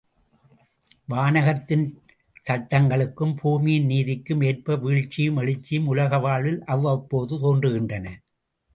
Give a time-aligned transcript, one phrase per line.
[1.09, 1.83] வானகத்தின்
[2.45, 8.07] சட்டங்களுக்கும், பூமியின் நீதிக்கும் ஏற்ப வீழ்ச்சியும், எழுச்சியும் உலக வாழ்வில் அவ்வப்போது தோன்றுகின்றன.